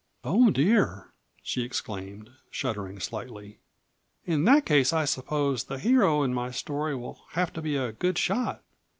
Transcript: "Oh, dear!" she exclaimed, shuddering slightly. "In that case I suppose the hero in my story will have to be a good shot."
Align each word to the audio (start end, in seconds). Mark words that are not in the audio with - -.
"Oh, 0.23 0.49
dear!" 0.49 1.13
she 1.43 1.61
exclaimed, 1.61 2.31
shuddering 2.49 2.99
slightly. 2.99 3.59
"In 4.25 4.45
that 4.45 4.65
case 4.65 4.91
I 4.91 5.05
suppose 5.05 5.65
the 5.65 5.77
hero 5.77 6.23
in 6.23 6.33
my 6.33 6.49
story 6.49 6.95
will 6.95 7.21
have 7.33 7.53
to 7.53 7.61
be 7.61 7.75
a 7.75 7.91
good 7.91 8.17
shot." 8.17 8.63